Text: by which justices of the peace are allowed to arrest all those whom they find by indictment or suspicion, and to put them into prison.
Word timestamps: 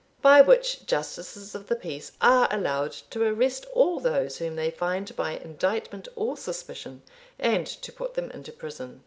by 0.23 0.41
which 0.41 0.83
justices 0.87 1.53
of 1.53 1.67
the 1.67 1.75
peace 1.75 2.11
are 2.21 2.47
allowed 2.49 2.91
to 2.91 3.21
arrest 3.21 3.67
all 3.71 3.99
those 3.99 4.39
whom 4.39 4.55
they 4.55 4.71
find 4.71 5.15
by 5.15 5.33
indictment 5.33 6.07
or 6.15 6.35
suspicion, 6.35 7.03
and 7.37 7.67
to 7.67 7.93
put 7.93 8.15
them 8.15 8.31
into 8.31 8.51
prison. 8.51 8.99